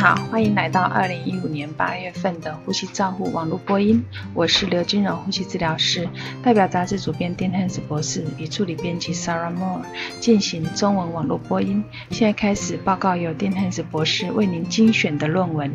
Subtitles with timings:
[0.00, 4.02] 好，欢迎来到二零一五年八月份的呼吸照护网络播音。
[4.32, 6.08] 我是刘金荣呼吸治疗师，
[6.42, 9.82] 代表杂志主编丁汉斯博士与助理编辑 Sarah Moore
[10.18, 11.84] 进行中文网络播音。
[12.08, 15.70] 现在开始报告由丁汉斯博士为您精选的论文。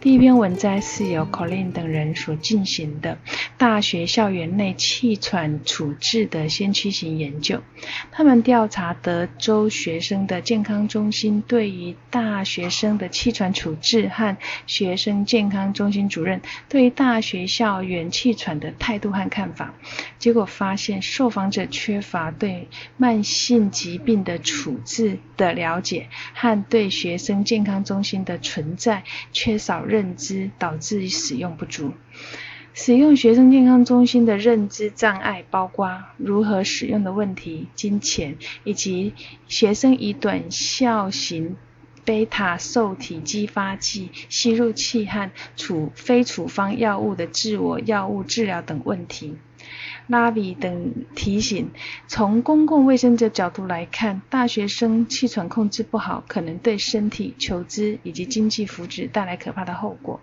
[0.00, 3.18] 第一篇文摘是由 Colin 等人所进行的
[3.58, 7.60] 大学校园内气喘处置的先驱型研究。
[8.12, 19.72] 他们调查德州学生的健康中心对于大学生的气喘处置和学生健康中心主任对大学校园气喘的态度和看法，
[20.18, 31.94] 结果发现受访者缺乏对慢性疾病的处置的了解和对学生健康中心的存在缺少认知，导致使用不足。
[32.74, 39.14] 使用学生健康中心的认知障碍包括如何使用的问题、金钱，以及
[39.48, 41.56] 学生以短效型。
[42.06, 49.36] 贝塔受体激发剂、吸入器和处非处方药物的自我药物治疗等问题。
[50.06, 51.70] 拉比等提醒，
[52.06, 60.20] 从公共卫生的角度来看，大学生气喘控制不好，可能对身体、求知以及经济福祉带来可怕的后果。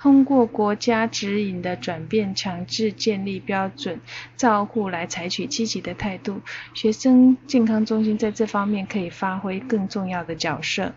[0.00, 4.00] 通过国家指引的转变，强制建立标准
[4.38, 6.40] 照护来采取积极的态度，
[6.72, 10.94] 学生健康中心在这方面可以发挥更重要的角色。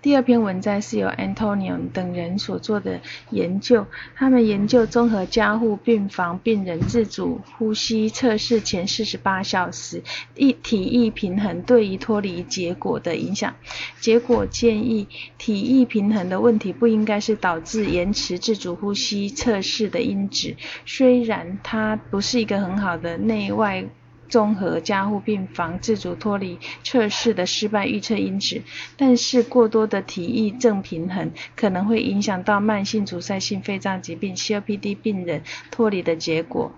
[0.00, 10.02] 第二篇文摘是由 Antonio 等人所做的研究，他们研究综合加护病房病人自主呼吸测试前四十八小时
[10.34, 13.54] 一体液平衡对于脱离结果的影响。
[14.00, 15.06] 结果建议
[15.38, 23.84] 体液平衡的问题不应该是导致延迟自主呼吸测试的因子，虽然它不是一个很好的内外。
[24.32, 28.62] 综合加护病房自主脱离测试的失败预测因子，
[28.96, 36.72] 但是过多的体液正平衡可能会影响到慢性阻塞性肺脏疾病 （COPD） 病人脱离的结果。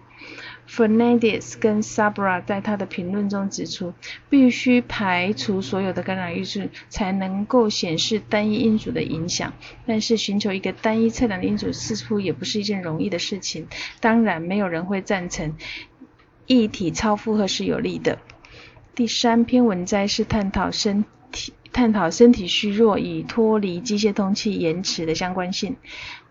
[0.67, 3.93] Fernandez 跟 Sabra 在他的评论中指出，
[4.31, 9.53] 必须排除所有的干扰因素才能够显示单一因素的影响，
[9.87, 13.69] 但是寻求一个单一测量的因素似乎也不是一件容易的事情。
[14.01, 15.55] 当然，没有人会赞成。
[16.47, 18.19] 液体超负荷是有利的。
[18.95, 25.77] 第三篇文摘是探讨身体探讨身体虚弱与脱离机械通气延迟的相关性。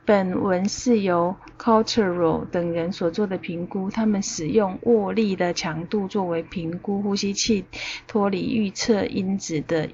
[0.06, 7.64] 本文是由 Cultural 等人所做的评估，他们使用握力的强度作为评估呼吸器
[8.06, 9.90] 脱离预测因子的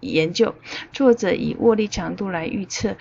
[0.00, 0.54] 研究。
[0.92, 2.96] 作者以握力强度来预测。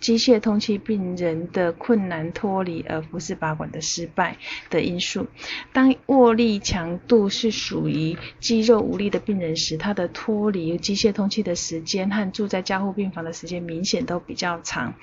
[0.00, 4.36] 机械通气病人的困难脱离，而不是拔管的失败
[4.70, 5.26] 的因素。
[5.72, 14.94] 当握力强度是属于肌肉无力的病人时，他的脱离机械通气的时间和住在加护病房的时间明显都比较长。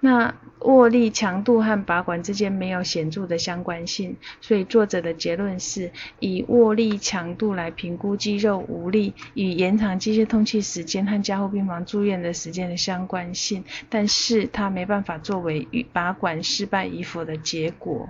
[0.00, 5.90] 那握力强度和拔管之间没有显著的相关性，所以作者的结论是
[6.20, 14.35] 以握力强度来评估肌肉无力与延长机械通气时间和加护病房住院的时间的相关性，但是。
[14.40, 18.08] 是他没办法作为拔管失败与否的结果。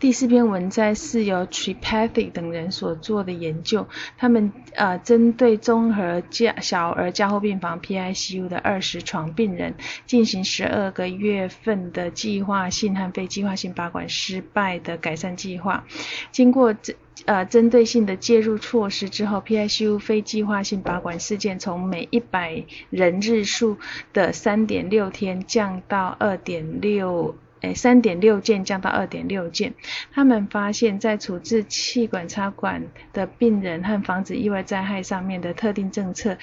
[0.00, 3.86] 第四篇文摘是由 Tripathy 等人所做的研究，
[4.18, 9.74] 他们呃针对综合加小儿加护病房 PICU 的二十床病人
[10.06, 15.84] 进行十二个月份的计划性和非计划性拔管失败的改善计划。
[16.32, 16.96] 经过针
[17.26, 23.78] 呃针对性的介入措施之后，PICU 非计划性拔管事件从每一百人日数
[24.12, 27.36] 的三点六天降到二点六。
[27.62, 29.74] 诶，三点六件降到二点六件。
[30.10, 32.82] 他们发现，在处置气管插管
[33.12, 36.38] 的病人和防止意外灾害上面的特定政策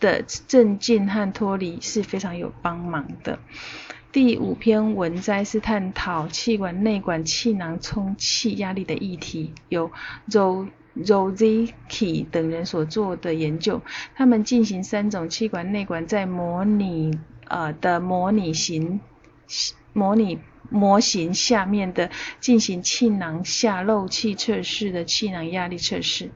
[0.00, 3.38] 的镇静和脱离是非常有帮忙的。
[4.20, 9.92] 第五篇文摘是探讨气管内管气囊充气压力的议题，由
[10.28, 13.80] Ro Rozicki 等人所做的研究。
[14.16, 17.16] 他们进行三种气管内管在模拟
[17.46, 18.98] 呃的模拟型。
[19.92, 22.10] 模拟模型下面的
[22.40, 26.30] 进行气囊下漏气测试的气囊压力测试，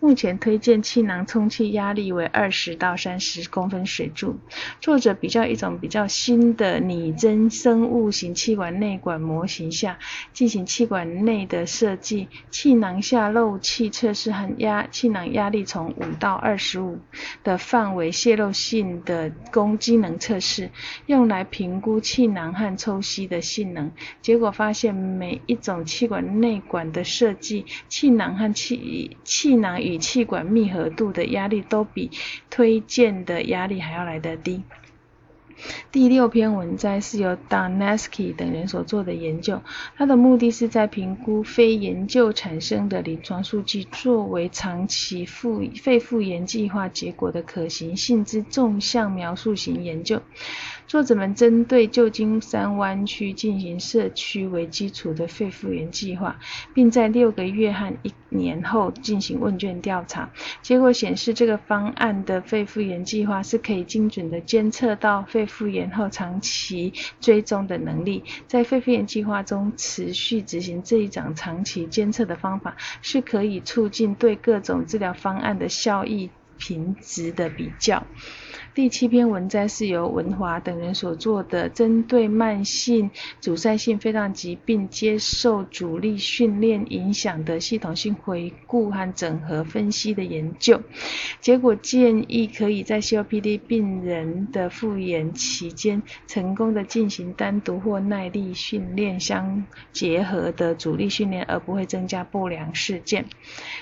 [0.00, 4.38] 目前推荐气囊充气压力为二十到三十公分水柱。
[4.80, 9.98] 作者比较一种比较新的拟真生物型气管内管模型下
[10.32, 16.98] 进行气管内的设计气囊下漏气测试和压气囊压力从五到二十五
[17.42, 20.70] 的范围泄漏性的功机能测试，
[21.04, 23.73] 用来评估气囊和抽吸的性能。
[23.74, 23.92] 能，
[24.22, 32.10] 结果发现每一种气管内管的设计，气囊和气气囊与气管密合度的压力都比
[32.48, 34.62] 推荐的压力还要来得低。
[35.92, 39.62] 第六篇文摘是由 Donesky 等人所做的研究，
[39.96, 50.20] 它的目的是在评估非研究产生的临床数据作为长期复肺复原计划结果的可行性之纵向描述型研究。
[50.86, 56.38] 作者们针对旧金山湾区进行社区为基础的肺复原计划，
[56.72, 60.30] 并在六个月和一年后进行问卷调查。
[60.62, 68.22] 结果显示，这个方案的肺复原计划是可以精准的监测到肺复原后长期追踪的能力。
[68.46, 78.06] 在肺复原计划中持续执行这一种长期监测的方法，是可以促进对各种治疗方案的效益评值的比较。
[78.74, 83.10] 第七篇文摘是由文华等人所做的，针对慢性
[83.40, 90.80] 阻塞性肺脏疾病接受阻力训练影响的系统性回顾和整合分析的研究。
[91.40, 103.24] 结果建议可以在 COPD 病人的复原期间，成功的进行单独或耐力训练相结合的阻力训练，而不会增加不良事件。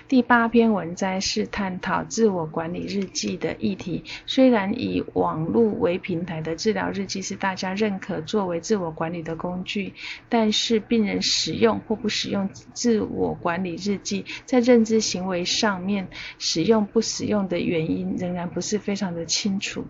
[0.08, 4.61] 第八篇文摘是探讨自我管理日记的议题，虽然。
[4.74, 9.94] 以网络为平台的治疗日记是大家认可作为自我管理的工具，
[10.28, 19.84] 但是病人使用或不使用自我管理日记，在认知行为上面使用不使用的原因仍然不是非常的清楚。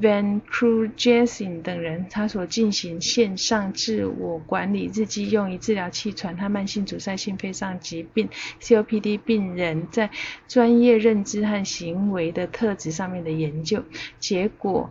[0.00, 8.28] Van Kruijsen 等人他所进行线上自我管理日记，用于治疗气喘和慢性阻塞性肺脏疾病
[8.60, 10.10] （COPD） 病人在
[10.46, 13.82] 专业认知和行为的特质上面的研究。
[14.18, 14.90] 结果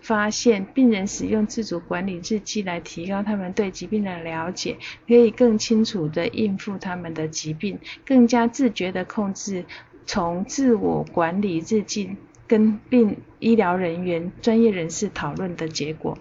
[0.00, 9.66] 发现，病人使用自主管理日记来提高他们对疾病的了解，可以更清楚地应付他们的疾病，更加自觉地控制
[10.06, 12.16] 从自我管理日记
[12.50, 16.18] 跟病医疗人员、专业人士讨论的结果。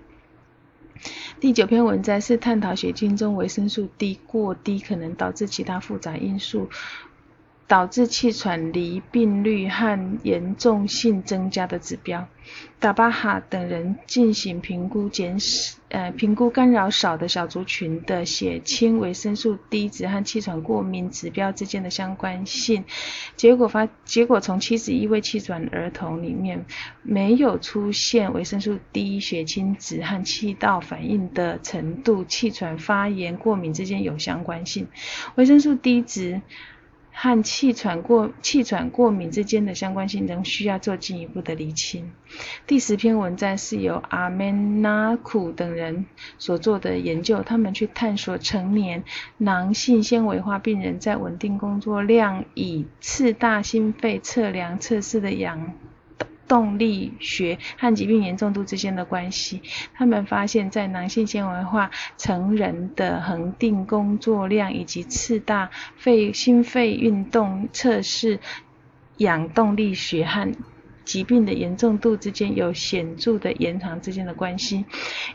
[1.39, 6.69] 第九篇文摘是探讨血清中维生素 D 过低可能导致其他复杂因素。
[7.69, 12.27] 导致气喘离病率和严重性增加的指标。
[12.79, 15.37] 达巴哈等人进行评估，减
[15.89, 22.85] 呃评估干扰少的小族群的血清维生素 D 值和气喘过敏指标之间的相关性。
[23.35, 26.65] 结果发结果从七十一位气喘儿童里面，
[27.03, 34.87] 没有出现维生素 D 血清值和气道反应的程度、气喘发炎、过敏之间有相关性。
[35.35, 36.41] 维生素 D 值。
[37.21, 42.13] 和气喘过气喘过敏之间的相关性仍需要做进一步的厘清。
[42.65, 46.05] 第十篇文章是由阿曼纳库等人
[46.37, 49.03] 所做的研究，他们去探索成年
[49.37, 55.73] 囊性纤维化病人在稳定工作量以次大心肺测量测试的氧。
[56.49, 59.61] 动力学和疾病严重度之间的关系，
[59.93, 68.39] 他们发现，在男性纤维化成人的恒定工作量以及次大肺心肺运动测试
[69.17, 70.51] 氧动力学和。
[71.09, 74.85] 疾病的严重度之间有显著的延长之间的关系，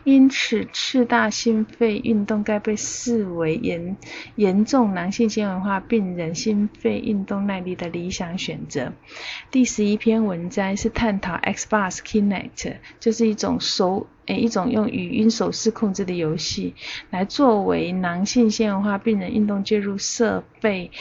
[0.04, 3.96] 因此次大心肺运动该被视为严
[4.36, 8.92] 严重囊性纤维化病人心肺运动耐力的理想选择。
[9.50, 16.74] 第十一篇文摘是探讨 Xbox Kinect，就是一种手诶一种用语音手势控制的游戏，
[17.10, 20.92] 来作为囊性纤维化病人运动介入设备。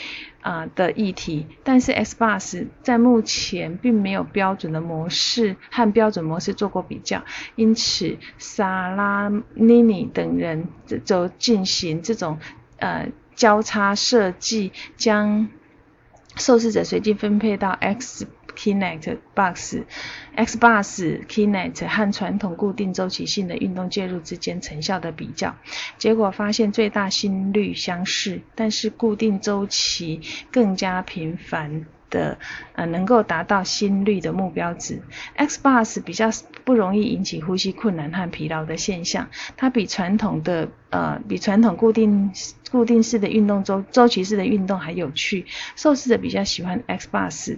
[0.43, 7.23] 啊的议题，但是 S bus 在目前并没有标准的模式和标准模式做过比较，
[7.55, 10.67] 因此萨拉尼尼等人
[11.03, 12.37] 就进行这种
[12.77, 15.47] 呃交叉设计，将
[16.35, 18.27] 受试者随机分配到 X。
[18.55, 19.83] Kinect Box、
[20.35, 25.55] Xbox Kinect 和传统固定周期性的运动介入之间成效的比较，
[25.97, 31.85] 结果发现最大心率相似，但是固定周期更加频繁。
[32.13, 32.37] 的
[32.75, 35.01] 呃能够达到心率的目标值
[35.35, 36.29] ，Xbox 比较
[36.63, 39.27] 不容易引起呼吸困难和疲劳的现象，
[39.57, 42.31] 它比传统的呃比传统固定
[42.71, 47.57] 固定式的运动周周期式的运动还有趣，受试者比较喜欢 Xbox，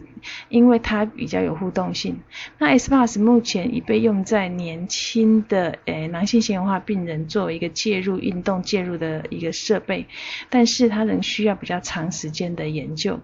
[0.49, 2.21] 因为它比较有互动性。
[2.57, 10.07] 那 Xbox 目前已被用在年轻的诶男性纤维化病人作为一个介入运动介入的一个设备，
[10.49, 13.19] 但是它仍需要比较长时间的研究。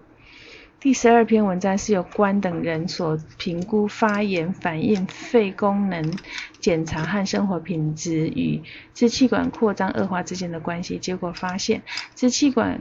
[0.82, 6.12] 第十二篇文章是由关等人所评估发炎反应、肺功能
[6.58, 8.60] 检查和生活品质与
[8.92, 10.98] 支气管扩张恶化之间的关系。
[10.98, 11.82] 结果发现，
[12.16, 12.80] 支气管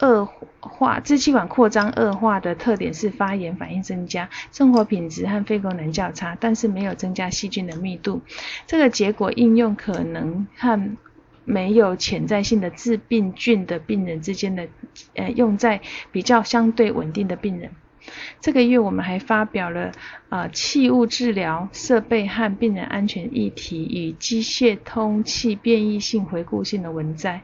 [0.00, 0.28] 恶
[0.60, 8.22] 化、支气管扩张恶化的特点是发炎反应增加，生活品质和肺功能较差，但是没有增加细菌的密度。
[8.68, 10.96] 这个结果应用可能和
[11.44, 14.68] 没有潜在性的致病菌的病人之间的，
[15.14, 17.70] 呃，用在比较相对稳定的病人。
[18.40, 19.92] 这个月我们还发表了
[20.28, 27.42] 呃气雾治疗设备和病人安全议题与机械通气变异性回顾性的文摘，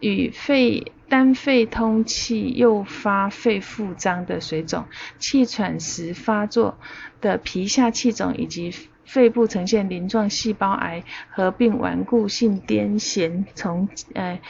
[0.00, 4.86] 与肺单肺通气诱发肺复张的水肿，
[5.18, 6.78] 气喘时发作
[7.20, 8.72] 的皮下气肿以及。
[9.12, 14.40] 肺部呈现鳞状细胞癌合并顽固性癫痫，从呃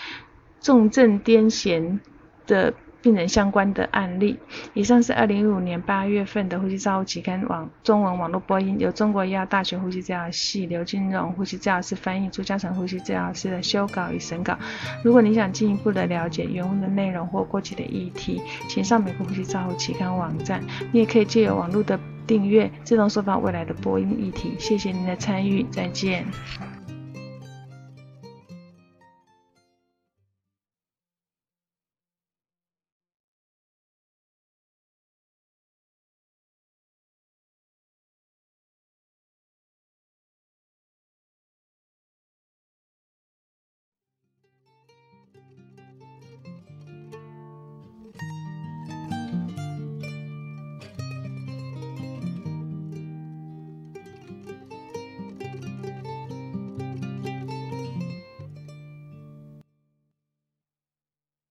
[0.61, 1.99] 重症癫痫
[2.47, 2.75] 的。
[3.03, 4.39] 病人相关的案例。
[4.75, 14.59] 以上是二零一五年八月份的《呼吸照护期刊》网中文网络播音，由中国医药大学呼吸治疗系刘金荣呼吸治疗师翻译，朱嘉诚呼吸治疗师的修稿与审稿。
[15.03, 18.39] 如果你想进一步的了解原文的内容或过去的议题，
[18.69, 20.63] 请上美国呼吸照护期刊网站。
[20.93, 24.55] 你也可以借由网络的订阅，自动收发未来的播音议题。
[24.59, 26.25] 谢谢您的参与，再见。